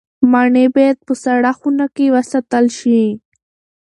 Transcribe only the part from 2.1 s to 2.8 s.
وساتل